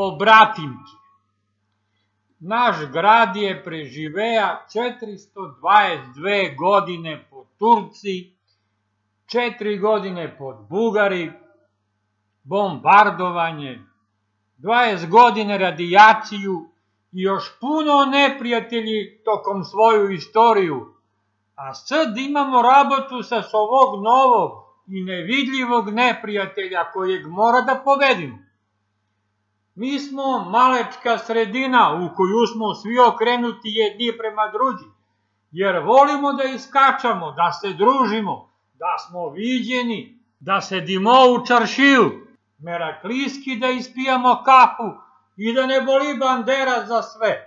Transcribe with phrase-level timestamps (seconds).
[0.00, 0.92] pobratimke.
[2.40, 8.32] Naš grad je preživea 422 godine pod Turci,
[9.26, 11.32] 4 godine pod Bugari,
[12.42, 13.78] bombardovanje,
[14.58, 16.68] 20 godine radijaciju
[17.12, 20.94] i još puno neprijatelji tokom svoju istoriju.
[21.54, 24.50] A sad imamo rabotu sa ovog novog
[24.86, 28.49] i nevidljivog neprijatelja kojeg mora da povedimo.
[29.74, 34.84] Mi smo malečka sredina u koju smo svi okrenuti jedni prema drugi,
[35.50, 42.26] jer volimo da iskačamo, da se družimo, da smo viđeni, da sedimo u čaršiju,
[42.58, 45.00] meraklijski da ispijamo kafu
[45.36, 47.46] i da ne boli bandera za sve.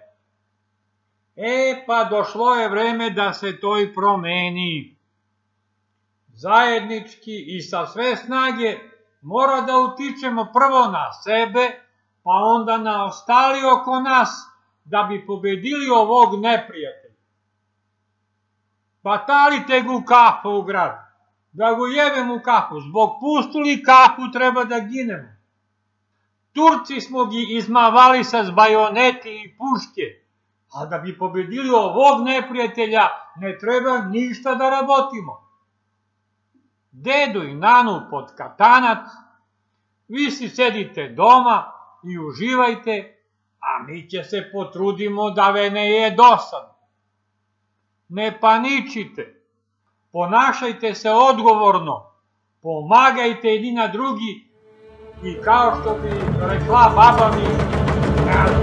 [1.35, 4.97] E, pa došlo je vreme da se to i promeni.
[6.27, 8.77] Zajednički i sa sve snage
[9.21, 11.82] mora da utičemo prvo na sebe,
[12.23, 14.29] pa onda na ostali oko nas,
[14.85, 17.15] da bi pobedili ovog neprijatelja.
[19.03, 21.13] Batalite ga kafu u grad,
[21.51, 25.33] da go jebem u kafu, zbog pustuli kafu treba da ginemo.
[26.53, 30.23] Turci smo gi izmavali sa zbajoneti i puške,
[30.73, 35.43] a da bi pobedili ovog neprijatelja ne treba ništa da rabotimo.
[36.91, 39.07] Dedo i nanu pod katanac,
[40.07, 41.71] vi si sedite doma,
[42.03, 43.17] i uživajte,
[43.59, 46.75] a mi će se potrudimo da ve ne je dosad.
[48.09, 49.41] Ne paničite,
[50.11, 52.11] ponašajte se odgovorno,
[52.61, 54.47] pomagajte jedni na drugi
[55.23, 56.09] i kao što bi
[56.47, 58.62] rekla baba mi.